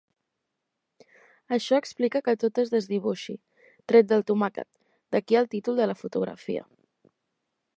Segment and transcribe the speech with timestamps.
[1.57, 3.35] Això explica que tot es desdibuixi,
[3.93, 4.69] tret del tomàquet,
[5.17, 6.65] d'aquí el títol de la fotografia.